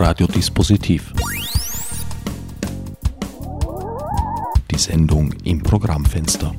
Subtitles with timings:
[0.00, 1.12] Radiodispositiv.
[4.70, 6.54] Die Sendung im Programmfenster.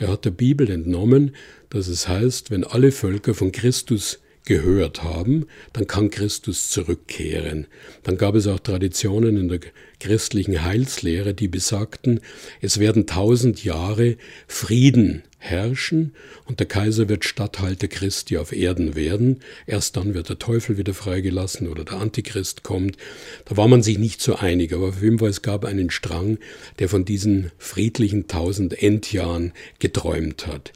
[0.00, 1.36] Er hat der Bibel entnommen,
[1.68, 4.18] dass es heißt, wenn alle Völker von Christus
[4.50, 7.68] gehört haben, dann kann Christus zurückkehren.
[8.02, 9.60] Dann gab es auch Traditionen in der
[10.00, 12.18] christlichen Heilslehre, die besagten,
[12.60, 14.16] es werden tausend Jahre
[14.48, 16.14] Frieden herrschen
[16.46, 19.38] und der Kaiser wird Statthalter Christi auf Erden werden.
[19.68, 22.96] Erst dann wird der Teufel wieder freigelassen oder der Antichrist kommt.
[23.44, 26.38] Da war man sich nicht so einig, aber auf jeden Fall es gab einen Strang,
[26.80, 30.72] der von diesen friedlichen tausend Endjahren geträumt hat.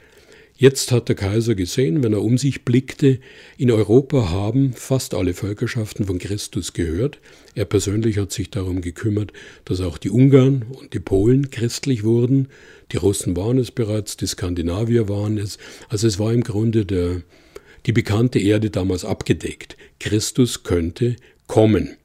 [0.57, 3.19] Jetzt hat der Kaiser gesehen, wenn er um sich blickte,
[3.59, 7.19] in Europa haben fast alle Völkerschaften von Christus gehört.
[7.57, 9.33] Er persönlich hat sich darum gekümmert,
[9.65, 12.49] dass auch die Ungarn und die Polen christlich wurden.
[12.93, 15.59] Die Russen waren es bereits, die Skandinavier waren es.
[15.89, 17.23] Also es war im Grunde der,
[17.87, 19.77] die bekannte Erde damals abgedeckt.
[19.99, 21.17] Christus könnte
[21.49, 21.97] kommen.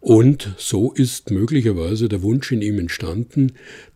[0.00, 3.52] Und so ist möglicherweise der Wunsch in ihm entstanden,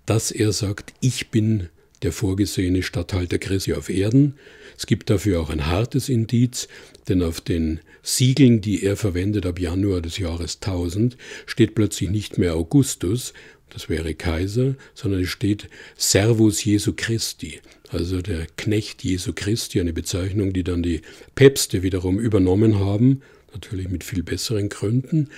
[0.06, 1.68] dass er sagt, ich bin
[2.02, 4.34] der vorgesehene Statthalter Christi auf Erden.
[4.76, 6.68] Es gibt dafür auch ein hartes Indiz,
[7.08, 12.38] denn auf den Siegeln, die er verwendet ab Januar des Jahres 1000, steht plötzlich nicht
[12.38, 13.32] mehr Augustus,
[13.70, 19.92] das wäre Kaiser, sondern es steht Servus Jesu Christi, also der Knecht Jesu Christi, eine
[19.92, 21.00] Bezeichnung, die dann die
[21.34, 25.28] Päpste wiederum übernommen haben, natürlich mit viel besseren Gründen.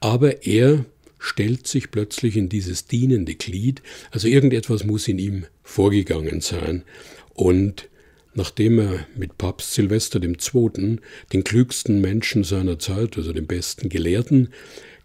[0.00, 0.84] Aber er
[1.24, 6.82] stellt sich plötzlich in dieses dienende Glied, also irgendetwas muss in ihm vorgegangen sein.
[7.32, 7.88] Und
[8.34, 10.98] nachdem er mit Papst Silvester II.
[11.32, 14.50] den klügsten Menschen seiner Zeit, also den besten Gelehrten,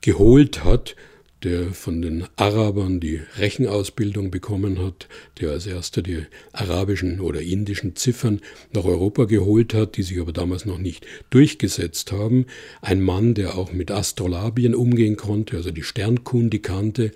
[0.02, 0.96] geholt hat,
[1.44, 5.08] der von den Arabern die Rechenausbildung bekommen hat,
[5.40, 8.42] der als erster die arabischen oder indischen Ziffern
[8.74, 12.46] nach Europa geholt hat, die sich aber damals noch nicht durchgesetzt haben.
[12.82, 17.12] Ein Mann, der auch mit Astrolabien umgehen konnte, also die Sternkunde kannte,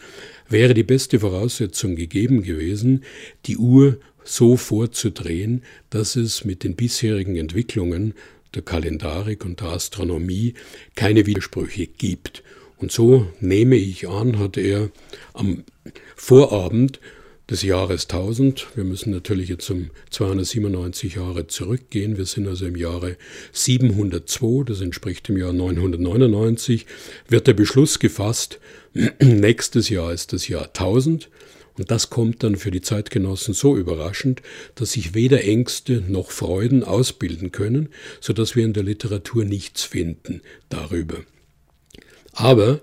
[0.48, 3.04] wäre die beste Voraussetzung gegeben gewesen,
[3.46, 8.14] die Uhr so vorzudrehen, dass es mit den bisherigen Entwicklungen
[8.56, 10.54] der Kalendarik und der Astronomie
[10.96, 12.44] keine Widersprüche gibt.
[12.84, 14.92] Und so nehme ich an, hat er
[15.32, 15.64] am
[16.18, 17.00] Vorabend
[17.50, 22.76] des Jahres 1000, wir müssen natürlich jetzt um 297 Jahre zurückgehen, wir sind also im
[22.76, 23.16] Jahre
[23.54, 26.86] 702, das entspricht dem Jahr 999,
[27.30, 28.60] wird der Beschluss gefasst,
[29.22, 31.30] nächstes Jahr ist das Jahr 1000
[31.78, 34.42] und das kommt dann für die Zeitgenossen so überraschend,
[34.76, 37.88] dass sich weder Ängste noch Freuden ausbilden können,
[38.20, 41.24] so dass wir in der Literatur nichts finden darüber.
[42.34, 42.82] Aber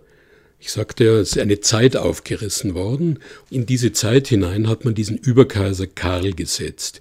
[0.59, 3.19] ich sagte ja, es ist eine Zeit aufgerissen worden.
[3.51, 7.01] In diese Zeit hinein hat man diesen Überkaiser Karl gesetzt.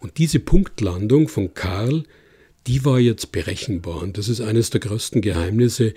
[0.00, 2.04] Und diese Punktlandung von Karl,
[2.66, 4.02] die war jetzt berechenbar.
[4.02, 5.92] Und das ist eines der größten Geheimnisse,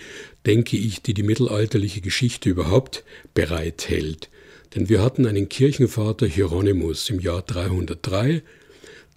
[0.46, 4.30] denke ich, die die mittelalterliche Geschichte überhaupt bereithält.
[4.76, 8.44] Denn wir hatten einen Kirchenvater Hieronymus im Jahr 303,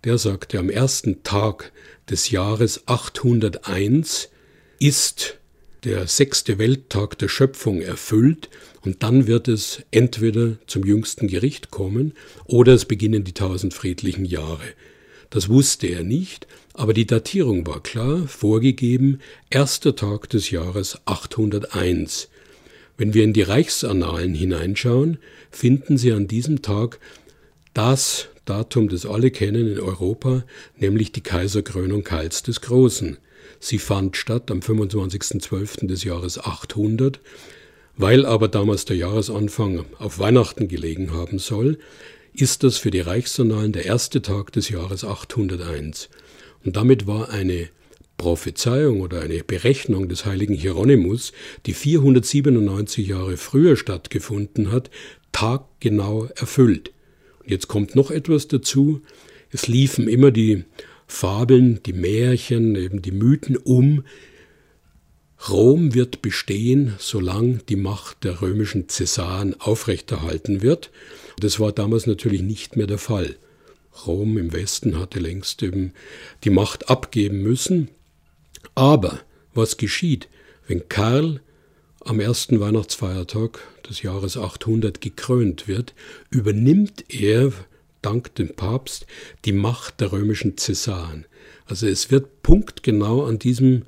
[0.05, 1.73] der sagte, am ersten Tag
[2.09, 4.31] des Jahres 801
[4.79, 5.39] ist
[5.85, 8.50] der sechste Welttag der Schöpfung erfüllt
[8.82, 12.12] und dann wird es entweder zum jüngsten Gericht kommen
[12.44, 14.65] oder es beginnen die tausend friedlichen Jahre.
[15.31, 22.29] Das wusste er nicht, aber die Datierung war klar, vorgegeben, erster Tag des Jahres 801.
[22.97, 25.19] Wenn wir in die Reichsannalen hineinschauen,
[25.50, 26.99] finden Sie an diesem Tag
[27.73, 30.44] das Datum, das alle kennen in Europa,
[30.77, 33.19] nämlich die Kaiserkrönung Karls des Großen.
[33.60, 35.86] Sie fand statt am 25.12.
[35.86, 37.20] des Jahres 800.
[37.96, 41.78] Weil aber damals der Jahresanfang auf Weihnachten gelegen haben soll,
[42.32, 46.08] ist das für die Reichsannalen der erste Tag des Jahres 801.
[46.64, 47.68] Und damit war eine
[48.16, 51.32] Prophezeiung oder eine Berechnung des heiligen Hieronymus,
[51.66, 54.90] die 497 Jahre früher stattgefunden hat,
[55.32, 56.92] taggenau erfüllt.
[57.40, 59.02] Und jetzt kommt noch etwas dazu.
[59.50, 60.64] Es liefen immer die
[61.10, 64.04] Fabeln, die Märchen, eben die Mythen um.
[65.48, 70.90] Rom wird bestehen, solange die Macht der römischen Cäsaren aufrechterhalten wird.
[71.38, 73.36] Das war damals natürlich nicht mehr der Fall.
[74.06, 75.92] Rom im Westen hatte längst eben
[76.44, 77.88] die Macht abgeben müssen.
[78.74, 79.20] Aber
[79.52, 80.28] was geschieht,
[80.66, 81.40] wenn Karl
[82.00, 83.58] am ersten Weihnachtsfeiertag
[83.88, 85.94] des Jahres 800 gekrönt wird,
[86.30, 87.52] übernimmt er
[88.02, 89.06] dank dem Papst
[89.44, 91.26] die Macht der römischen Cäsaren.
[91.67, 93.82] Also es wird punktgenau an diesem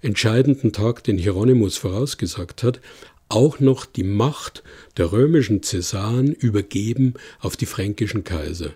[0.00, 2.80] entscheidenden Tag, den Hieronymus vorausgesagt hat,
[3.28, 4.62] auch noch die Macht
[4.96, 8.72] der römischen Cäsaren übergeben auf die fränkischen Kaiser,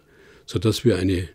[0.47, 1.29] sodass wir eine,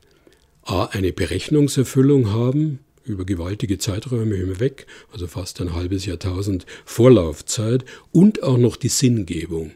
[0.63, 8.57] eine Berechnungserfüllung haben über gewaltige Zeiträume hinweg, also fast ein halbes Jahrtausend Vorlaufzeit und auch
[8.57, 9.71] noch die Sinngebung.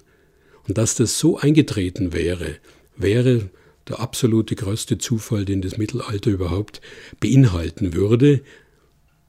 [0.67, 2.57] Und dass das so eingetreten wäre,
[2.95, 3.49] wäre
[3.91, 6.81] der absolute größte Zufall, den das Mittelalter überhaupt
[7.19, 8.41] beinhalten würde.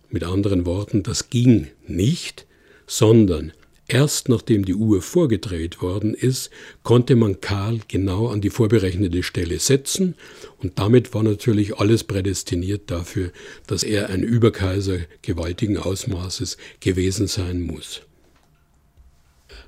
[0.09, 2.47] Mit anderen Worten, das ging nicht,
[2.87, 3.53] sondern
[3.89, 6.51] erst nachdem die Uhr vorgedreht worden ist,
[6.83, 10.15] konnte man Karl genau an die vorberechnete Stelle setzen
[10.59, 13.33] und damit war natürlich alles prädestiniert dafür,
[13.67, 18.03] dass er ein Überkaiser gewaltigen Ausmaßes gewesen sein muss.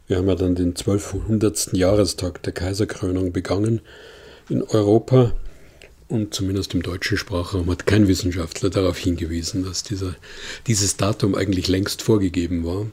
[0.07, 1.73] Wir haben ja dann den 1200.
[1.73, 3.81] Jahrestag der Kaiserkrönung begangen
[4.49, 5.33] in Europa
[6.09, 10.15] und zumindest im deutschen Sprachraum hat kein Wissenschaftler darauf hingewiesen, dass dieser,
[10.67, 12.87] dieses Datum eigentlich längst vorgegeben war,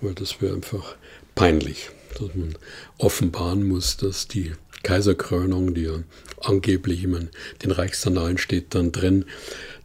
[0.00, 0.96] weil das wäre einfach
[1.34, 2.56] peinlich, dass man
[2.98, 4.52] offenbaren muss, dass die
[4.82, 6.02] Kaiserkrönung, die ja
[6.40, 7.30] angeblich in
[7.62, 9.24] den Reichsannalen steht dann drin,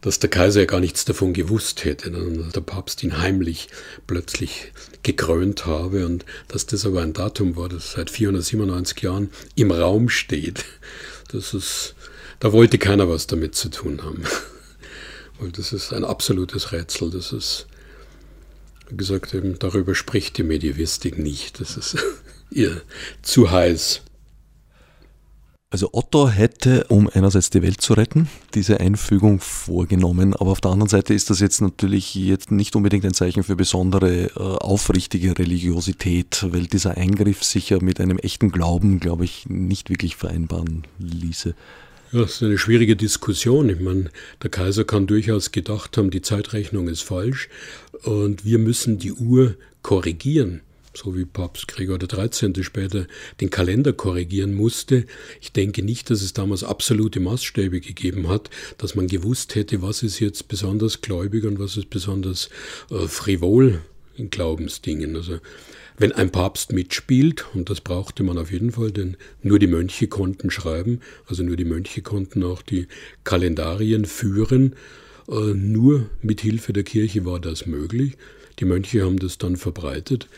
[0.04, 3.68] dass der Kaiser ja gar nichts davon gewusst hätte, dass der Papst ihn heimlich
[4.06, 4.70] plötzlich
[5.02, 10.10] gekrönt habe und dass das aber ein Datum war, das seit 497 Jahren im Raum
[10.10, 10.66] steht.
[11.32, 11.94] Das ist,
[12.38, 14.24] da wollte keiner was damit zu tun haben.
[15.38, 17.10] Weil das ist ein absolutes Rätsel.
[17.10, 17.66] Das ist,
[18.90, 21.62] wie gesagt, eben darüber spricht die Medievistik nicht.
[21.62, 21.96] Das ist
[22.50, 22.82] ihr
[23.22, 24.02] zu heiß.
[25.74, 30.70] Also Otto hätte, um einerseits die Welt zu retten, diese Einfügung vorgenommen, aber auf der
[30.70, 35.36] anderen Seite ist das jetzt natürlich jetzt nicht unbedingt ein Zeichen für besondere äh, aufrichtige
[35.36, 40.86] Religiosität, weil dieser Eingriff sich ja mit einem echten Glauben, glaube ich, nicht wirklich vereinbaren
[41.00, 41.56] ließe.
[42.12, 43.68] Ja, das ist eine schwierige Diskussion.
[43.68, 44.10] Ich meine,
[44.44, 47.48] der Kaiser kann durchaus gedacht haben, die Zeitrechnung ist falsch
[48.04, 50.60] und wir müssen die Uhr korrigieren
[50.96, 52.62] so wie Papst Gregor XIII.
[52.62, 53.06] später
[53.40, 55.06] den Kalender korrigieren musste.
[55.40, 60.02] Ich denke nicht, dass es damals absolute Maßstäbe gegeben hat, dass man gewusst hätte, was
[60.02, 62.48] ist jetzt besonders gläubig und was ist besonders
[62.90, 63.80] äh, frivol
[64.16, 65.16] in Glaubensdingen.
[65.16, 65.40] Also
[65.96, 70.08] wenn ein Papst mitspielt, und das brauchte man auf jeden Fall, denn nur die Mönche
[70.08, 72.88] konnten schreiben, also nur die Mönche konnten auch die
[73.22, 74.74] Kalendarien führen,
[75.28, 78.16] äh, nur mit Hilfe der Kirche war das möglich.
[78.58, 80.28] Die Mönche haben das dann verbreitet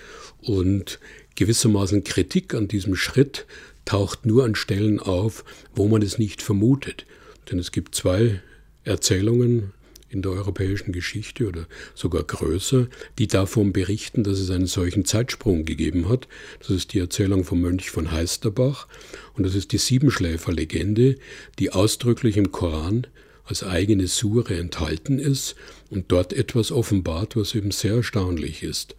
[0.41, 0.99] und
[1.35, 3.47] gewissermaßen Kritik an diesem Schritt
[3.85, 5.45] taucht nur an Stellen auf,
[5.75, 7.07] wo man es nicht vermutet.
[7.51, 8.41] Denn es gibt zwei
[8.85, 9.73] Erzählungen
[10.09, 12.87] in der europäischen Geschichte oder sogar größer,
[13.19, 16.29] die davon berichten, dass es einen solchen Zeitsprung gegeben hat.
[16.61, 18.87] Das ist die Erzählung vom Mönch von Heisterbach
[19.35, 21.17] und das ist die Siebenschläfer-Legende,
[21.59, 23.07] die ausdrücklich im Koran
[23.47, 25.57] als eigene Sure enthalten ist
[25.91, 28.97] und dort etwas offenbart, was eben sehr erstaunlich ist.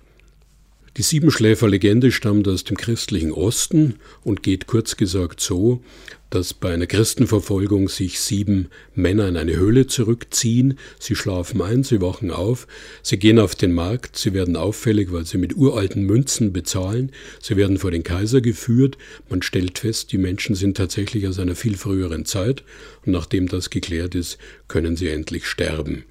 [0.98, 5.84] Die Siebenschläfer-Legende stammt aus dem christlichen Osten und geht kurz gesagt so,
[6.32, 12.01] dass bei einer Christenverfolgung sich sieben Männer in eine Höhle zurückziehen, sie schlafen ein, sie
[12.01, 12.66] wachen auf,
[13.04, 17.58] sie gehen auf den Markt, sie werden auffällig, weil sie mit uralten Münzen bezahlen, sie
[17.58, 18.98] werden vor den Kaiser geführt,
[19.30, 22.63] man stellt fest, die Menschen sind tatsächlich aus einer viel früheren Zeit
[23.06, 26.06] und nachdem das geklärt ist, können sie endlich sterben.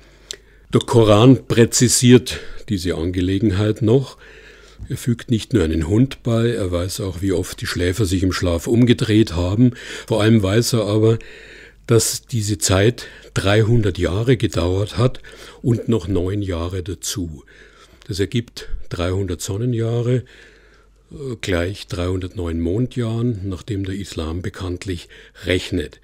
[0.73, 2.39] Der Koran präzisiert
[2.69, 4.17] diese Angelegenheit noch.
[4.89, 8.23] Er fügt nicht nur einen Hund bei, er weiß auch, wie oft die Schläfer sich
[8.23, 9.73] im Schlaf umgedreht haben.
[10.07, 11.19] Vor allem weiß er aber,
[11.87, 15.21] dass diese Zeit 300 Jahre gedauert hat
[15.63, 17.45] und noch neun Jahre dazu.
[18.09, 20.25] Das ergibt 300 Sonnenjahre
[21.11, 25.09] äh, gleich 309 Mondjahren, nachdem der Islam bekanntlich
[25.45, 26.01] rechnet.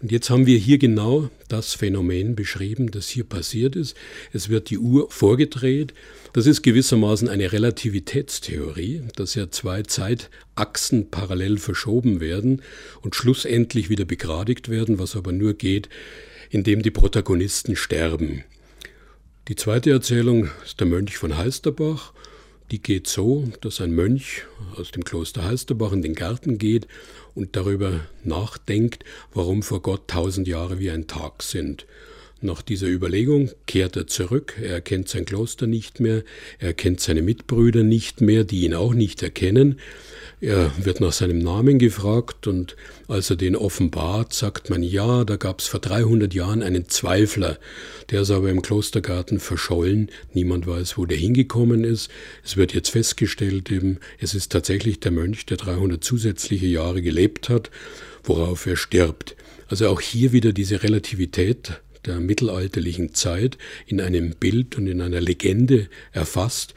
[0.00, 3.96] Und jetzt haben wir hier genau das Phänomen beschrieben, das hier passiert ist.
[4.32, 5.94] Es wird die Uhr vorgedreht.
[6.32, 12.62] Das ist gewissermaßen eine Relativitätstheorie, dass ja zwei Zeitachsen parallel verschoben werden
[13.02, 15.90] und schlussendlich wieder begradigt werden, was aber nur geht,
[16.48, 18.44] indem die Protagonisten sterben.
[19.48, 22.14] Die zweite Erzählung ist der Mönch von Heisterbach.
[22.70, 24.44] Die geht so, dass ein Mönch
[24.76, 26.88] aus dem Kloster Heisterbach in den Garten geht
[27.34, 31.86] und darüber nachdenkt, warum vor Gott tausend Jahre wie ein Tag sind.
[32.44, 36.24] Nach dieser Überlegung kehrt er zurück, er erkennt sein Kloster nicht mehr,
[36.58, 39.78] er erkennt seine Mitbrüder nicht mehr, die ihn auch nicht erkennen,
[40.42, 42.74] er wird nach seinem Namen gefragt und
[43.06, 47.60] als er den offenbart, sagt man, ja, da gab es vor 300 Jahren einen Zweifler,
[48.10, 52.10] der ist aber im Klostergarten verschollen, niemand weiß, wo der hingekommen ist.
[52.44, 57.48] Es wird jetzt festgestellt, eben, es ist tatsächlich der Mönch, der 300 zusätzliche Jahre gelebt
[57.48, 57.70] hat,
[58.24, 59.36] worauf er stirbt.
[59.68, 65.20] Also auch hier wieder diese Relativität der mittelalterlichen Zeit in einem Bild und in einer
[65.20, 66.74] Legende erfasst.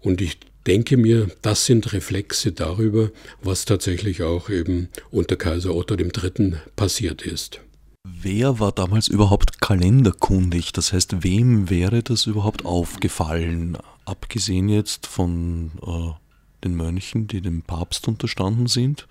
[0.00, 3.10] Und ich denke mir, das sind Reflexe darüber,
[3.42, 6.54] was tatsächlich auch eben unter Kaiser Otto III.
[6.76, 7.60] passiert ist.
[8.04, 10.72] Wer war damals überhaupt kalenderkundig?
[10.72, 13.76] Das heißt, wem wäre das überhaupt aufgefallen?
[14.04, 19.06] Abgesehen jetzt von äh, den Mönchen, die dem Papst unterstanden sind?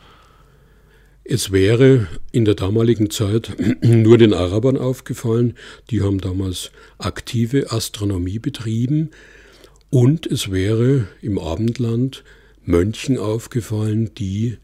[1.23, 5.55] Es wäre in der damaligen Zeit nur den Arabern aufgefallen,
[5.89, 9.11] die haben damals aktive Astronomie betrieben,
[9.91, 12.23] und es wäre im Abendland
[12.63, 14.57] Mönchen aufgefallen, die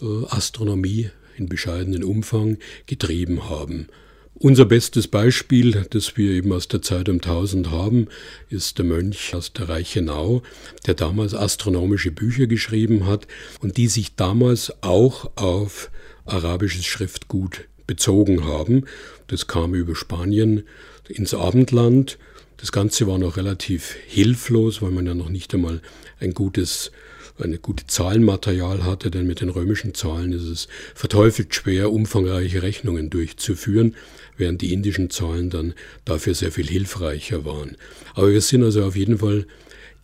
[0.00, 3.86] äh, Astronomie in bescheidenen Umfang getrieben haben.
[4.34, 8.08] Unser bestes Beispiel, das wir eben aus der Zeit um 1000 haben,
[8.50, 10.42] ist der Mönch aus der Reichenau,
[10.86, 13.28] der damals astronomische Bücher geschrieben hat
[13.60, 15.92] und die sich damals auch auf
[16.24, 18.86] arabisches Schriftgut bezogen haben.
[19.26, 20.64] Das kam über Spanien
[21.08, 22.18] ins Abendland
[22.62, 25.82] das Ganze war noch relativ hilflos, weil man ja noch nicht einmal
[26.20, 26.92] ein gutes
[27.38, 33.10] eine gute Zahlenmaterial hatte, denn mit den römischen Zahlen ist es verteufelt schwer, umfangreiche Rechnungen
[33.10, 33.96] durchzuführen,
[34.36, 35.74] während die indischen Zahlen dann
[36.04, 37.76] dafür sehr viel hilfreicher waren.
[38.14, 39.46] Aber wir sind also auf jeden Fall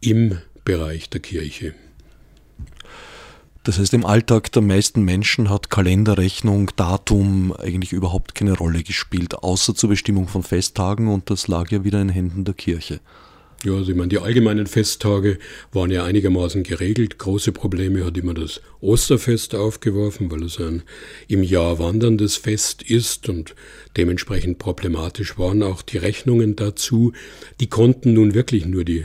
[0.01, 1.75] im Bereich der Kirche.
[3.69, 9.35] Das heißt, im Alltag der meisten Menschen hat Kalenderrechnung, Datum eigentlich überhaupt keine Rolle gespielt,
[9.35, 13.01] außer zur Bestimmung von Festtagen und das lag ja wieder in Händen der Kirche.
[13.65, 15.39] Ja, also ich meine, die allgemeinen Festtage
[15.71, 17.19] waren ja einigermaßen geregelt.
[17.19, 20.83] Große Probleme hat immer das Osterfest aufgeworfen, weil es ein
[21.27, 23.55] im Jahr wanderndes Fest ist und
[23.99, 27.13] dementsprechend problematisch waren auch die Rechnungen dazu.
[27.61, 29.05] Die konnten nun wirklich nur die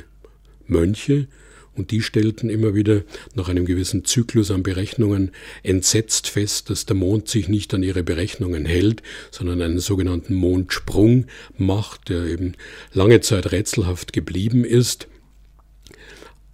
[0.67, 1.27] Mönche
[1.75, 3.01] und die stellten immer wieder
[3.35, 5.31] nach einem gewissen Zyklus an Berechnungen
[5.63, 9.01] entsetzt fest, dass der Mond sich nicht an ihre Berechnungen hält,
[9.31, 11.25] sondern einen sogenannten Mondsprung
[11.57, 12.53] macht, der eben
[12.93, 15.07] lange Zeit rätselhaft geblieben ist.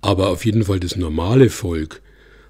[0.02, 2.02] Aber auf jeden Fall das normale Volk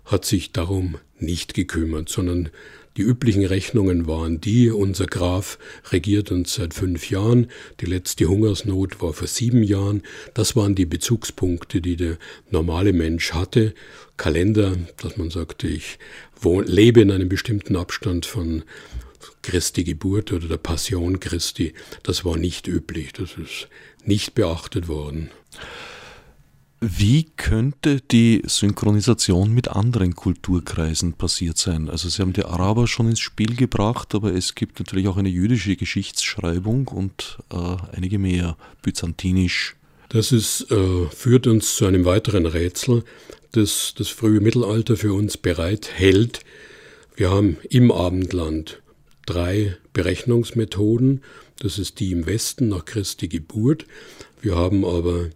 [0.09, 2.49] hat sich darum nicht gekümmert, sondern
[2.97, 5.57] die üblichen Rechnungen waren die, unser Graf
[5.91, 7.47] regiert uns seit fünf Jahren,
[7.79, 10.01] die letzte Hungersnot war vor sieben Jahren.
[10.33, 12.17] Das waren die Bezugspunkte, die der
[12.49, 13.73] normale Mensch hatte.
[14.17, 15.97] Kalender, dass man sagte, ich
[16.43, 18.63] lebe in einem bestimmten Abstand von
[19.43, 21.73] Christi Geburt oder der Passion Christi,
[22.03, 23.69] das war nicht üblich, das ist
[24.03, 25.29] nicht beachtet worden.
[26.81, 31.89] Wie könnte die Synchronisation mit anderen Kulturkreisen passiert sein?
[31.89, 35.27] Also Sie haben die Araber schon ins Spiel gebracht, aber es gibt natürlich auch eine
[35.27, 39.75] jüdische Geschichtsschreibung und äh, einige mehr, byzantinisch.
[40.07, 43.03] Das ist, äh, führt uns zu einem weiteren Rätsel,
[43.51, 46.39] das das frühe Mittelalter für uns bereithält.
[47.17, 48.81] Wir haben im Abendland
[49.25, 51.23] drei Berechnungsmethoden.
[51.59, 53.85] Das ist die im Westen nach Christi Geburt.
[54.41, 55.29] Wir haben aber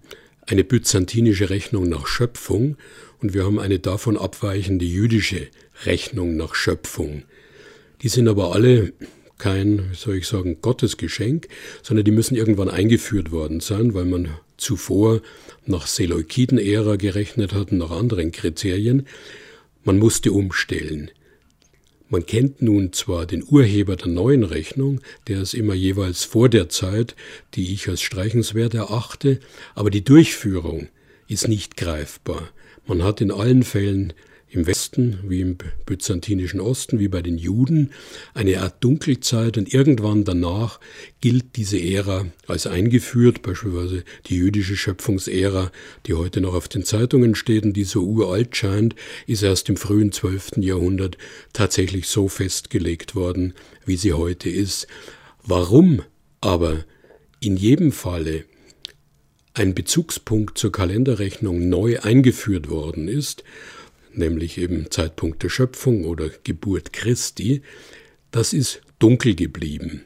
[0.47, 2.77] eine byzantinische Rechnung nach Schöpfung
[3.21, 5.47] und wir haben eine davon abweichende jüdische
[5.85, 7.23] Rechnung nach Schöpfung.
[8.01, 8.93] Die sind aber alle
[9.37, 11.47] kein, soll ich sagen, Gottesgeschenk,
[11.81, 15.21] sondern die müssen irgendwann eingeführt worden sein, weil man zuvor
[15.65, 19.07] nach Seleukiden-Ära gerechnet hat und nach anderen Kriterien.
[19.83, 21.11] Man musste umstellen.
[22.13, 26.69] Man kennt nun zwar den Urheber der neuen Rechnung, der ist immer jeweils vor der
[26.69, 27.15] Zeit,
[27.55, 29.39] die ich als streichenswert erachte,
[29.73, 30.89] aber die Durchführung
[31.27, 32.49] ist nicht greifbar.
[32.85, 34.13] Man hat in allen Fällen
[34.53, 37.91] im Westen wie im byzantinischen Osten, wie bei den Juden,
[38.33, 40.79] eine Art Dunkelzeit und irgendwann danach
[41.21, 45.71] gilt diese Ära als eingeführt, beispielsweise die jüdische Schöpfungsära,
[46.05, 48.95] die heute noch auf den Zeitungen steht und die so uralt scheint,
[49.25, 50.57] ist erst im frühen 12.
[50.57, 51.17] Jahrhundert
[51.53, 53.53] tatsächlich so festgelegt worden,
[53.85, 54.87] wie sie heute ist.
[55.43, 56.03] Warum
[56.41, 56.85] aber
[57.39, 58.45] in jedem Falle
[59.53, 63.43] ein Bezugspunkt zur Kalenderrechnung neu eingeführt worden ist,
[64.17, 67.61] nämlich eben Zeitpunkt der Schöpfung oder Geburt Christi,
[68.31, 70.03] das ist dunkel geblieben.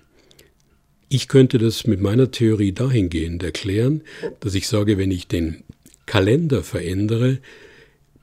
[1.09, 4.01] Ich könnte das mit meiner Theorie dahingehend erklären,
[4.41, 5.63] dass ich sage, wenn ich den
[6.05, 7.39] Kalender verändere,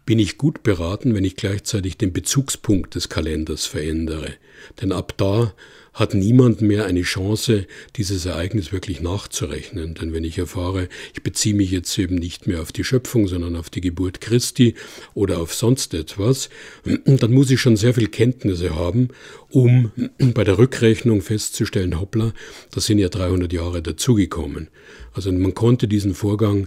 [0.07, 4.35] bin ich gut beraten, wenn ich gleichzeitig den Bezugspunkt des Kalenders verändere.
[4.81, 5.55] Denn ab da
[5.95, 9.95] hat niemand mehr eine Chance, dieses Ereignis wirklich nachzurechnen.
[9.95, 13.55] Denn wenn ich erfahre, ich beziehe mich jetzt eben nicht mehr auf die Schöpfung, sondern
[13.55, 14.75] auf die Geburt Christi
[15.15, 16.51] oder auf sonst etwas,
[17.05, 19.09] dann muss ich schon sehr viel Kenntnisse haben,
[19.51, 22.33] um bei der Rückrechnung festzustellen, hoppla,
[22.73, 24.69] da sind ja 300 Jahre dazugekommen.
[25.13, 26.67] Also man konnte diesen Vorgang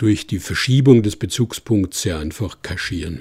[0.00, 3.20] durch die Verschiebung des Bezugspunkts sehr einfach kaschieren.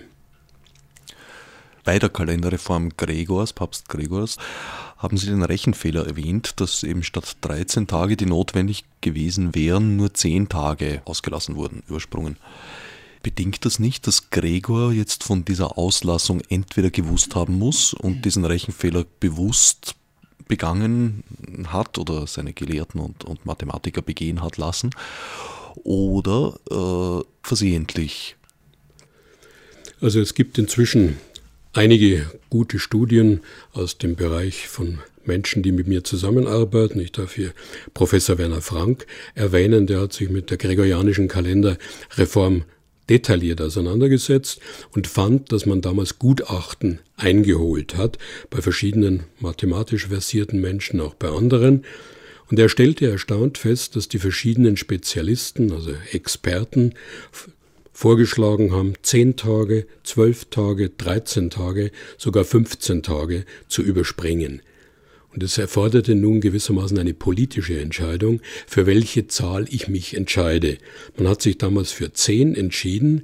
[1.84, 4.38] Bei der Kalenderreform Gregors, Papst Gregors,
[4.98, 10.14] haben Sie den Rechenfehler erwähnt, dass eben statt 13 Tage, die notwendig gewesen wären, nur
[10.14, 12.38] 10 Tage ausgelassen wurden, übersprungen.
[13.24, 18.46] Bedingt das nicht, dass Gregor jetzt von dieser Auslassung entweder gewusst haben muss und diesen
[18.46, 19.96] Rechenfehler bewusst
[20.48, 21.26] begangen
[21.68, 24.92] hat oder seine Gelehrten und, und Mathematiker begehen hat lassen
[25.84, 28.36] oder äh, versehentlich?
[30.02, 31.18] Also es gibt inzwischen
[31.74, 33.42] einige gute Studien
[33.74, 37.00] aus dem Bereich von Menschen, die mit mir zusammenarbeiten.
[37.00, 37.54] Ich darf hier
[37.94, 39.06] Professor Werner Frank
[39.36, 42.64] erwähnen, der hat sich mit der gregorianischen Kalenderreform
[43.10, 44.60] detailliert auseinandergesetzt
[44.92, 48.18] und fand, dass man damals Gutachten eingeholt hat,
[48.50, 51.86] bei verschiedenen mathematisch versierten Menschen, auch bei anderen.
[52.50, 56.94] Und er stellte erstaunt fest, dass die verschiedenen Spezialisten, also Experten,
[57.94, 64.62] vorgeschlagen haben, 10 Tage, 12 Tage, 13 Tage, sogar 15 Tage zu überspringen.
[65.34, 70.78] Und es erforderte nun gewissermaßen eine politische Entscheidung, für welche Zahl ich mich entscheide.
[71.18, 73.24] Man hat sich damals für 10 entschieden,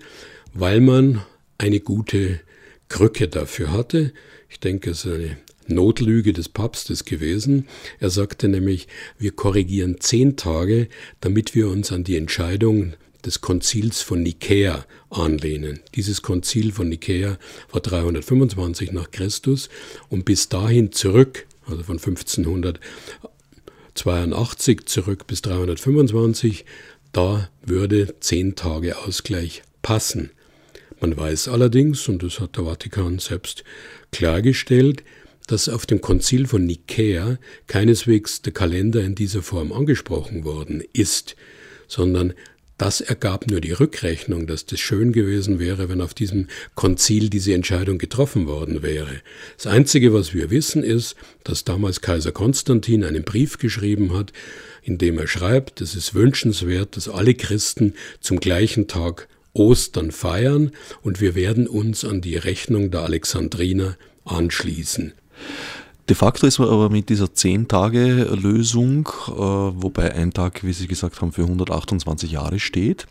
[0.54, 1.24] weil man
[1.58, 2.42] eine gute
[2.90, 4.14] Krücke dafür hatte.
[4.50, 7.68] Ich denke, es ist eine Notlüge des Papstes gewesen.
[8.00, 10.88] Er sagte nämlich, wir korrigieren zehn Tage,
[11.22, 12.94] damit wir uns an die Entscheidung
[13.26, 15.80] des Konzils von Nikäa anlehnen.
[15.96, 17.40] Dieses Konzil von Nikäa
[17.72, 19.70] war 325 nach Christus
[20.10, 26.66] und bis dahin zurück, also von 1582 zurück bis 325,
[27.12, 30.30] da würde zehn Tage Ausgleich passen.
[31.02, 33.64] Man weiß allerdings, und das hat der Vatikan selbst
[34.12, 35.04] klargestellt,
[35.48, 41.36] dass auf dem Konzil von Nikäa keineswegs der Kalender in dieser Form angesprochen worden ist,
[41.88, 42.34] sondern
[42.78, 47.54] das ergab nur die Rückrechnung, dass das schön gewesen wäre, wenn auf diesem Konzil diese
[47.54, 49.22] Entscheidung getroffen worden wäre.
[49.56, 54.34] Das Einzige, was wir wissen, ist, dass damals Kaiser Konstantin einen Brief geschrieben hat,
[54.84, 60.72] in dem er schreibt, es ist wünschenswert, dass alle Christen zum gleichen Tag Ostern feiern
[61.02, 65.14] und wir werden uns an die Rechnung der Alexandriner anschließen.
[66.08, 71.20] De facto ist man aber mit dieser 10-Tage-Lösung, äh, wobei ein Tag, wie Sie gesagt
[71.20, 73.08] haben, für 128 Jahre steht,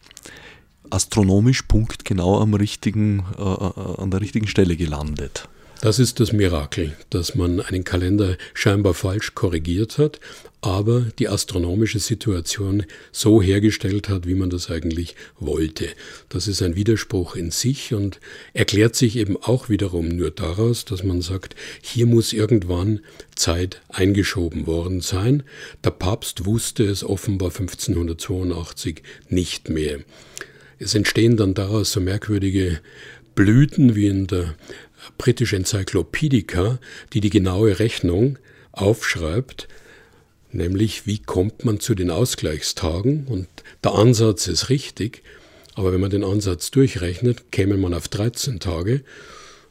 [0.90, 5.48] astronomisch punktgenau am richtigen, äh, äh, an der richtigen Stelle gelandet.
[5.84, 10.18] Das ist das Mirakel, dass man einen Kalender scheinbar falsch korrigiert hat,
[10.62, 15.88] aber die astronomische Situation so hergestellt hat, wie man das eigentlich wollte.
[16.30, 18.18] Das ist ein Widerspruch in sich und
[18.54, 23.00] erklärt sich eben auch wiederum nur daraus, dass man sagt, hier muss irgendwann
[23.36, 25.42] Zeit eingeschoben worden sein.
[25.84, 29.98] Der Papst wusste es offenbar 1582 nicht mehr.
[30.78, 32.80] Es entstehen dann daraus so merkwürdige
[33.34, 34.54] Blüten wie in der
[35.18, 36.78] britische Enzyklopädika,
[37.12, 38.38] die die genaue Rechnung
[38.72, 39.68] aufschreibt,
[40.52, 43.48] nämlich wie kommt man zu den Ausgleichstagen und
[43.82, 45.22] der Ansatz ist richtig,
[45.74, 49.02] aber wenn man den Ansatz durchrechnet, käme man auf 13 Tage,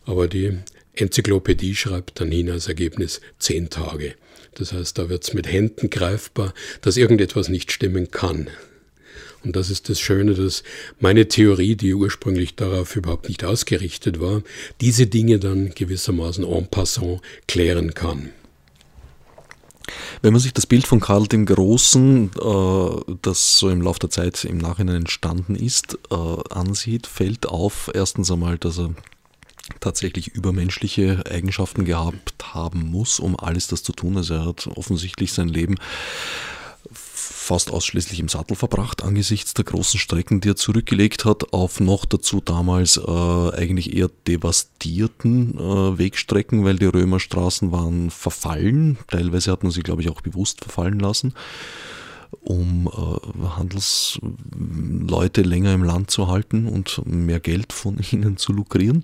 [0.06, 0.58] aber die
[0.93, 4.15] Enzyklopädie schreibt dann hin als Ergebnis 10 Tage.
[4.56, 8.50] Das heißt, da wird es mit Händen greifbar, dass irgendetwas nicht stimmen kann.
[9.44, 10.64] Und das ist das Schöne, dass
[11.00, 14.42] meine Theorie, die ursprünglich darauf überhaupt nicht ausgerichtet war,
[14.82, 18.30] diese Dinge dann gewissermaßen en passant klären kann.
[20.22, 24.10] Wenn man sich das Bild von Karl dem Großen, äh, das so im Laufe der
[24.10, 26.16] Zeit im Nachhinein entstanden ist, äh,
[26.50, 28.96] ansieht, fällt auf erstens einmal, dass er
[29.80, 34.18] tatsächlich übermenschliche Eigenschaften gehabt haben muss, um alles das zu tun.
[34.18, 35.76] Also er hat offensichtlich sein Leben
[37.44, 42.06] fast ausschließlich im Sattel verbracht, angesichts der großen Strecken, die er zurückgelegt hat, auf noch
[42.06, 48.98] dazu damals äh, eigentlich eher devastierten äh, Wegstrecken, weil die Römerstraßen waren verfallen.
[49.08, 51.34] Teilweise hat man sie, glaube ich, auch bewusst verfallen lassen,
[52.42, 59.04] um äh, Handelsleute länger im Land zu halten und mehr Geld von ihnen zu lukrieren.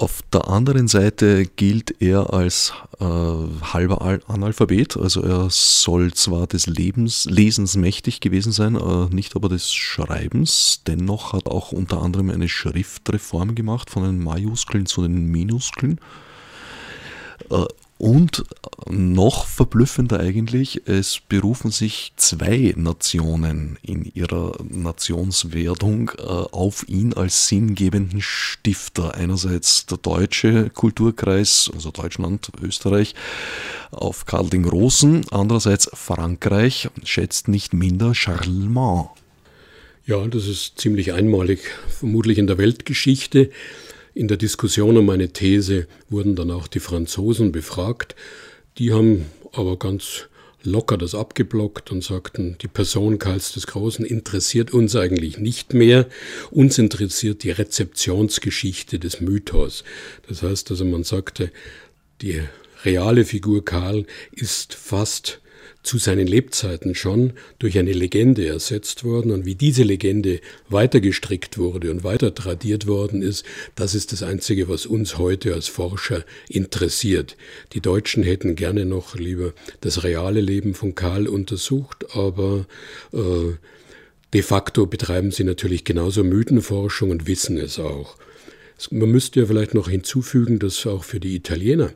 [0.00, 6.66] Auf der anderen Seite gilt er als äh, halber Analphabet, also er soll zwar des
[6.66, 10.80] Lebens, Lesens mächtig gewesen sein, äh, nicht aber des Schreibens.
[10.86, 16.00] Dennoch hat auch unter anderem eine Schriftreform gemacht von den Majuskeln zu den Minuskeln.
[17.50, 17.66] Äh,
[18.00, 18.44] und
[18.88, 27.48] noch verblüffender eigentlich, es berufen sich zwei Nationen in ihrer Nationswerdung äh, auf ihn als
[27.48, 29.14] sinngebenden Stifter.
[29.16, 33.14] Einerseits der deutsche Kulturkreis, also Deutschland, Österreich,
[33.90, 39.10] auf Karl den Großen, andererseits Frankreich, schätzt nicht minder Charlemagne.
[40.06, 43.50] Ja, das ist ziemlich einmalig, vermutlich in der Weltgeschichte.
[44.14, 48.16] In der Diskussion um meine These wurden dann auch die Franzosen befragt.
[48.78, 50.28] Die haben aber ganz
[50.62, 56.06] locker das abgeblockt und sagten, die Person Karls des Großen interessiert uns eigentlich nicht mehr.
[56.50, 59.84] Uns interessiert die Rezeptionsgeschichte des Mythos.
[60.28, 61.50] Das heißt also, man sagte,
[62.20, 62.42] die
[62.84, 65.40] reale Figur Karl ist fast
[65.82, 71.90] zu seinen Lebzeiten schon durch eine Legende ersetzt worden und wie diese Legende weitergestrickt wurde
[71.90, 73.44] und weiter tradiert worden ist,
[73.76, 77.36] das ist das Einzige, was uns heute als Forscher interessiert.
[77.72, 82.66] Die Deutschen hätten gerne noch lieber das reale Leben von Karl untersucht, aber
[83.12, 83.54] äh,
[84.32, 88.16] de facto betreiben sie natürlich genauso Mythenforschung und wissen es auch.
[88.90, 91.92] Man müsste ja vielleicht noch hinzufügen, dass auch für die Italiener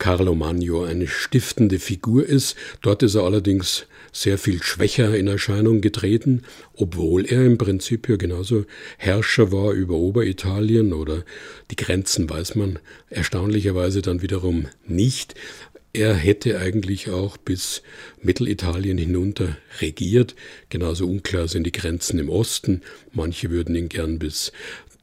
[0.00, 2.56] Carlo Magno eine stiftende Figur ist.
[2.80, 6.42] Dort ist er allerdings sehr viel schwächer in Erscheinung getreten,
[6.74, 8.64] obwohl er im Prinzip ja genauso
[8.96, 11.22] Herrscher war über Oberitalien oder
[11.70, 12.78] die Grenzen weiß man
[13.10, 15.34] erstaunlicherweise dann wiederum nicht.
[15.92, 17.82] Er hätte eigentlich auch bis
[18.22, 20.34] Mittelitalien hinunter regiert.
[20.70, 22.80] Genauso unklar sind die Grenzen im Osten.
[23.12, 24.52] Manche würden ihn gern bis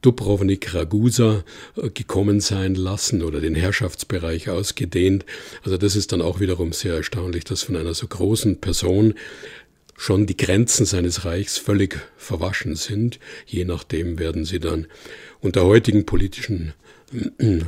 [0.02, 1.44] Dubrovnik Ragusa
[1.76, 5.24] äh, gekommen sein lassen oder den Herrschaftsbereich ausgedehnt.
[5.64, 9.14] Also das ist dann auch wiederum sehr erstaunlich, dass von einer so großen Person
[9.96, 13.18] schon die Grenzen seines Reichs völlig verwaschen sind.
[13.46, 14.86] Je nachdem werden sie dann
[15.40, 16.72] unter heutigen politischen
[17.38, 17.60] äh,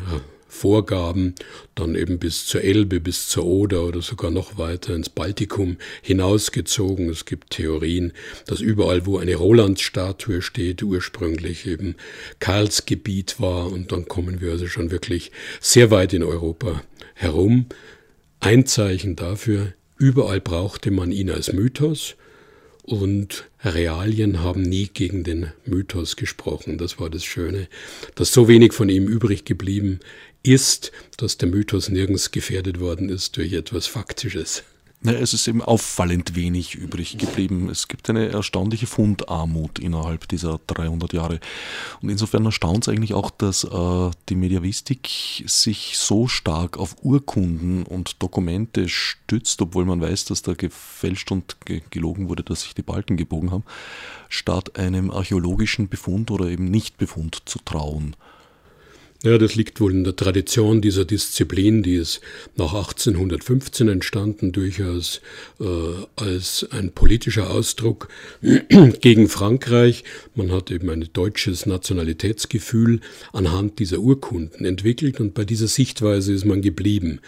[0.51, 1.35] Vorgaben
[1.75, 7.09] dann eben bis zur Elbe, bis zur Oder oder sogar noch weiter ins Baltikum hinausgezogen.
[7.09, 8.13] Es gibt Theorien,
[8.47, 11.95] dass überall, wo eine Rolandsstatue steht, ursprünglich eben
[12.41, 16.83] Karls Gebiet war und dann kommen wir also schon wirklich sehr weit in Europa
[17.15, 17.67] herum.
[18.41, 22.17] Ein Zeichen dafür, überall brauchte man ihn als Mythos
[22.91, 26.77] und Realien haben nie gegen den Mythos gesprochen.
[26.77, 27.69] Das war das Schöne,
[28.17, 30.01] dass so wenig von ihm übrig geblieben
[30.43, 34.65] ist, dass der Mythos nirgends gefährdet worden ist durch etwas Faktisches.
[35.03, 37.71] Ja, es ist eben auffallend wenig übrig geblieben.
[37.71, 41.41] Es gibt eine erstaunliche Fundarmut innerhalb dieser 300 Jahre.
[42.03, 45.09] Und insofern erstaunt es eigentlich auch, dass äh, die Mediavistik
[45.47, 51.57] sich so stark auf Urkunden und Dokumente stützt, obwohl man weiß, dass da gefälscht und
[51.65, 53.65] ge gelogen wurde, dass sich die Balken gebogen haben,
[54.29, 58.17] statt einem archäologischen Befund oder eben Nichtbefund zu trauen.
[59.23, 62.23] Ja, das liegt wohl in der Tradition dieser Disziplin, die ist
[62.57, 65.21] nach 1815 entstanden, durchaus
[65.61, 65.65] äh,
[66.17, 68.09] als ein politischer Ausdruck
[69.01, 70.05] gegen Frankreich.
[70.35, 73.01] Man hat eben ein deutsches Nationalitätsgefühl
[73.35, 77.21] anhand dieser Urkunden entwickelt und bei dieser Sichtweise ist man geblieben.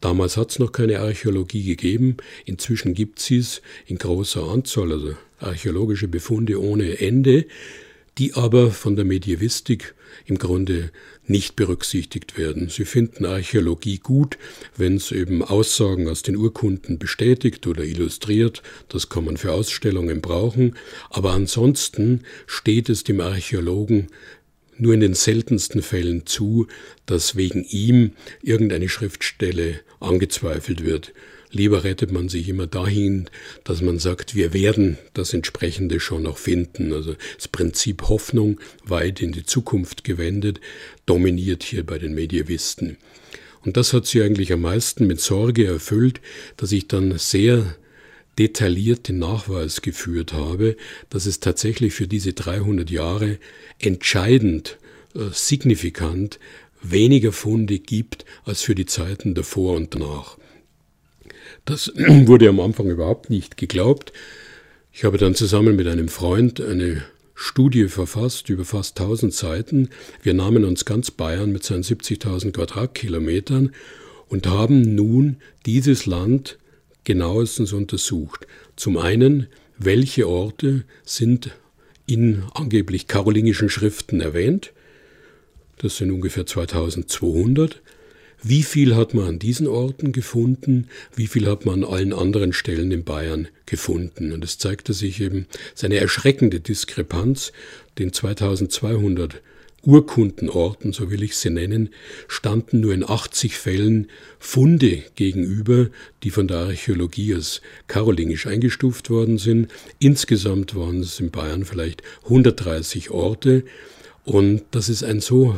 [0.00, 6.08] Damals hat es noch keine Archäologie gegeben, inzwischen gibt es in großer Anzahl, also archäologische
[6.08, 7.46] Befunde ohne Ende,
[8.18, 10.90] die aber von der Medievistik im Grunde
[11.26, 12.68] nicht berücksichtigt werden.
[12.68, 14.38] Sie finden Archäologie gut,
[14.76, 20.20] wenn es eben Aussagen aus den Urkunden bestätigt oder illustriert, das kann man für Ausstellungen
[20.20, 20.76] brauchen,
[21.10, 24.08] aber ansonsten steht es dem Archäologen
[24.78, 26.66] nur in den seltensten Fällen zu,
[27.06, 31.12] dass wegen ihm irgendeine Schriftstelle angezweifelt wird.
[31.50, 33.28] Lieber rettet man sich immer dahin,
[33.64, 36.92] dass man sagt, wir werden das entsprechende schon noch finden.
[36.92, 40.60] Also das Prinzip Hoffnung, weit in die Zukunft gewendet,
[41.06, 42.96] dominiert hier bei den Medievisten.
[43.64, 46.20] Und das hat sie eigentlich am meisten mit Sorge erfüllt,
[46.56, 47.76] dass ich dann sehr
[48.38, 50.76] detailliert den Nachweis geführt habe,
[51.10, 53.38] dass es tatsächlich für diese 300 Jahre
[53.78, 54.78] entscheidend,
[55.14, 56.38] äh, signifikant
[56.82, 60.36] weniger Funde gibt als für die Zeiten davor und danach.
[61.66, 64.12] Das wurde am Anfang überhaupt nicht geglaubt.
[64.92, 67.02] Ich habe dann zusammen mit einem Freund eine
[67.34, 69.90] Studie verfasst über fast 1000 Seiten.
[70.22, 73.72] Wir nahmen uns ganz Bayern mit seinen 70.000 Quadratkilometern
[74.28, 76.56] und haben nun dieses Land
[77.04, 78.46] genauestens untersucht.
[78.76, 81.50] Zum einen, welche Orte sind
[82.06, 84.72] in angeblich karolingischen Schriften erwähnt.
[85.78, 87.82] Das sind ungefähr 2200.
[88.42, 90.88] Wie viel hat man an diesen Orten gefunden?
[91.14, 94.32] Wie viel hat man an allen anderen Stellen in Bayern gefunden?
[94.32, 97.52] Und es zeigte sich eben seine erschreckende Diskrepanz,
[97.98, 99.42] den 2200
[99.86, 101.90] Urkundenorten, so will ich sie nennen,
[102.26, 105.88] standen nur in 80 Fällen Funde gegenüber,
[106.24, 109.70] die von der Archäologie als karolingisch eingestuft worden sind.
[110.00, 113.64] Insgesamt waren es in Bayern vielleicht 130 Orte.
[114.24, 115.56] Und das ist ein so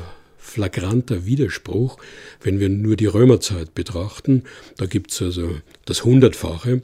[0.48, 1.98] flagranter Widerspruch,
[2.42, 4.44] wenn wir nur die Römerzeit betrachten.
[4.76, 6.80] Da gibt es also das Hundertfache.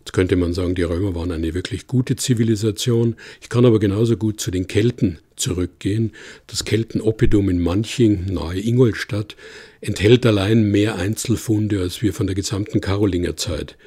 [0.00, 3.16] Jetzt könnte man sagen, die Römer waren eine wirklich gute Zivilisation.
[3.40, 6.12] Ich kann aber genauso gut zu den Kelten zurückgehen.
[6.46, 9.34] Das Keltenoppidum in Manching nahe Ingolstadt
[9.80, 13.78] enthält allein mehr Einzelfunde, als wir von der gesamten Karolingerzeit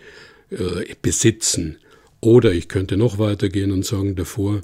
[0.50, 1.78] äh, besitzen.
[2.20, 4.62] Oder ich könnte noch weitergehen und sagen, davor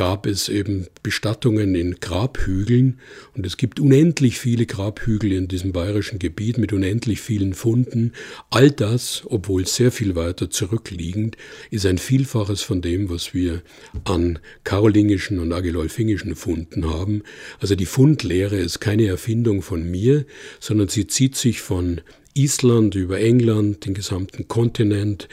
[0.00, 3.00] gab es eben Bestattungen in Grabhügeln
[3.36, 8.12] und es gibt unendlich viele Grabhügel in diesem bayerischen Gebiet mit unendlich vielen Funden.
[8.48, 11.36] All das, obwohl sehr viel weiter zurückliegend,
[11.70, 13.60] ist ein Vielfaches von dem, was wir
[14.04, 17.22] an karolingischen und agilolfingischen Funden haben.
[17.58, 20.24] Also die Fundlehre ist keine Erfindung von mir,
[20.60, 22.00] sondern sie zieht sich von
[22.32, 25.28] Island über England, den gesamten Kontinent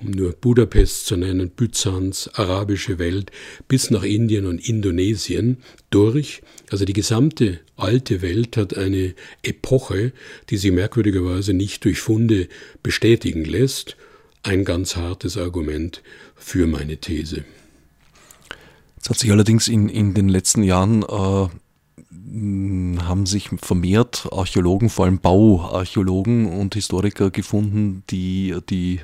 [0.00, 3.30] um nur Budapest zu nennen, Byzanz, arabische Welt,
[3.68, 5.58] bis nach Indien und Indonesien
[5.90, 6.42] durch.
[6.70, 10.12] Also die gesamte alte Welt hat eine Epoche,
[10.50, 12.48] die sie merkwürdigerweise nicht durch Funde
[12.82, 13.96] bestätigen lässt.
[14.42, 16.02] Ein ganz hartes Argument
[16.36, 17.44] für meine These.
[19.00, 21.48] Es hat sich allerdings in, in den letzten Jahren äh
[22.10, 29.00] haben sich vermehrt Archäologen, vor allem Bauarchäologen und Historiker gefunden, die die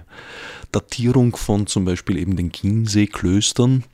[0.73, 3.85] Datierung von zum Beispiel eben den Chiemsee-Klöstern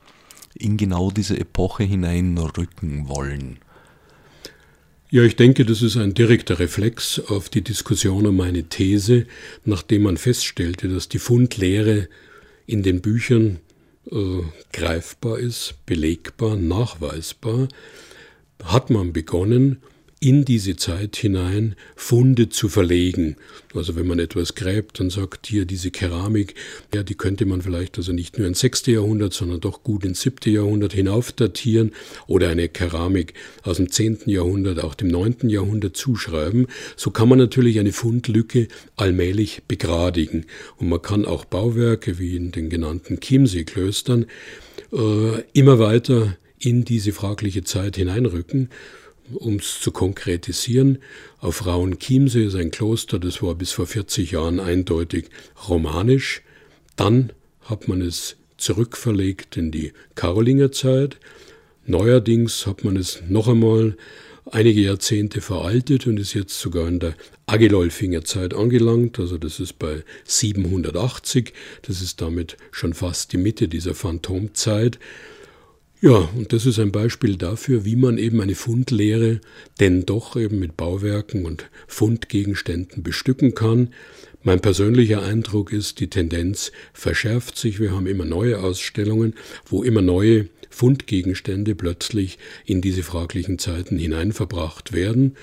[0.55, 3.59] in genau diese Epoche hineinrücken wollen.
[5.09, 9.27] Ja, ich denke, das ist ein direkter Reflex auf die Diskussion um meine These,
[9.65, 12.07] nachdem man feststellte, dass die Fundlehre
[12.65, 13.59] in den Büchern
[14.09, 14.15] äh,
[14.71, 17.67] greifbar ist, belegbar, nachweisbar,
[18.63, 19.77] hat man begonnen,
[20.23, 23.37] in diese Zeit hinein Funde zu verlegen.
[23.73, 26.53] Also wenn man etwas gräbt und sagt, hier diese Keramik,
[26.93, 28.85] ja, die könnte man vielleicht also nicht nur ins 6.
[28.85, 30.53] Jahrhundert, sondern doch gut ins 7.
[30.53, 31.91] Jahrhundert hinauf datieren
[32.27, 34.19] oder eine Keramik aus dem 10.
[34.27, 35.49] Jahrhundert, auch dem 9.
[35.49, 36.67] Jahrhundert zuschreiben.
[36.95, 40.45] So kann man natürlich eine Fundlücke allmählich begradigen.
[40.77, 44.27] Und man kann auch Bauwerke wie in den genannten Chiemsee-Klöstern
[44.93, 48.69] äh, immer weiter in diese fragliche Zeit hineinrücken.
[49.33, 50.99] Um es zu konkretisieren,
[51.39, 55.29] auf Rauen-Chiemsee ist ein Kloster, das war bis vor 40 Jahren eindeutig
[55.69, 56.41] romanisch.
[56.95, 61.17] Dann hat man es zurückverlegt in die Karolingerzeit.
[61.85, 63.95] Neuerdings hat man es noch einmal
[64.51, 68.21] einige Jahrzehnte veraltet und ist jetzt sogar in der Agilolfinger
[68.55, 74.99] angelangt, also das ist bei 780, das ist damit schon fast die Mitte dieser Phantomzeit.
[76.03, 79.39] Ja, und das ist ein Beispiel dafür, wie man eben eine Fundlehre
[79.79, 83.93] denn doch eben mit Bauwerken und Fundgegenständen bestücken kann.
[84.41, 87.79] Mein persönlicher Eindruck ist, die Tendenz verschärft sich.
[87.79, 89.35] Wir haben immer neue Ausstellungen,
[89.67, 95.35] wo immer neue Fundgegenstände plötzlich in diese fraglichen Zeiten hineinverbracht werden.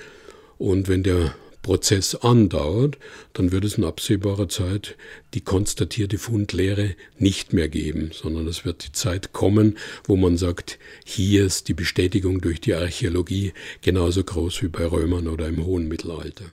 [0.57, 1.37] Und wenn der
[1.69, 2.97] Prozess andauert,
[3.35, 4.97] dann wird es in absehbarer Zeit
[5.35, 10.79] die konstatierte Fundlehre nicht mehr geben, sondern es wird die Zeit kommen, wo man sagt,
[11.05, 13.53] hier ist die Bestätigung durch die Archäologie
[13.83, 16.47] genauso groß wie bei Römern oder im hohen Mittelalter.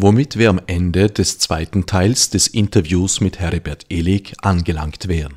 [0.00, 5.34] Womit wir am Ende des zweiten Teils des Interviews mit Heribert Illig angelangt wären.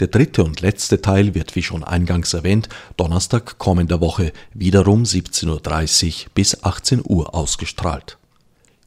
[0.00, 6.24] Der dritte und letzte Teil wird, wie schon eingangs erwähnt, Donnerstag kommender Woche wiederum 17.30
[6.24, 8.16] Uhr bis 18 Uhr ausgestrahlt.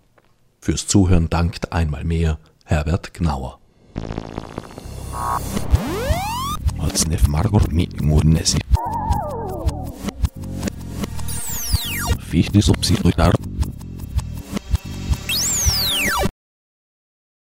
[0.60, 3.58] Fürs Zuhören dankt einmal mehr Herbert Gnauer
[12.34, 13.83] wichtig, um sie zu starten.